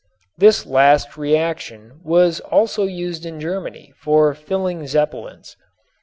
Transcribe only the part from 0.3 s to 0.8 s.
This